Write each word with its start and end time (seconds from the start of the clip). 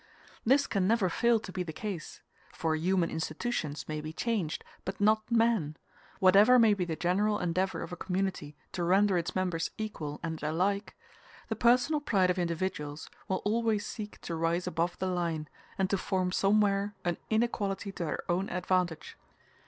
This 0.43 0.65
can 0.65 0.87
never 0.87 1.09
fail 1.09 1.39
to 1.39 1.51
be 1.51 1.61
the 1.61 1.71
case; 1.71 2.21
for 2.51 2.75
human 2.75 3.11
institutions 3.11 3.87
may 3.87 4.01
be 4.01 4.11
changed, 4.11 4.63
but 4.83 4.99
not 4.99 5.29
man: 5.31 5.77
whatever 6.19 6.57
may 6.57 6.73
be 6.73 6.85
the 6.85 6.95
general 6.95 7.37
endeavor 7.37 7.83
of 7.83 7.91
a 7.91 7.95
community 7.95 8.55
to 8.71 8.83
render 8.83 9.15
its 9.15 9.35
members 9.35 9.69
equal 9.77 10.19
and 10.23 10.41
alike, 10.41 10.95
the 11.49 11.55
personal 11.55 12.01
pride 12.01 12.31
of 12.31 12.39
individuals 12.39 13.11
will 13.27 13.43
always 13.45 13.85
seek 13.85 14.19
to 14.21 14.33
rise 14.33 14.65
above 14.65 14.97
the 14.97 15.05
line, 15.05 15.47
and 15.77 15.87
to 15.91 15.99
form 15.99 16.31
somewhere 16.31 16.95
an 17.05 17.17
inequality 17.29 17.91
to 17.91 18.03
their 18.05 18.23
own 18.27 18.49
advantage. 18.49 19.17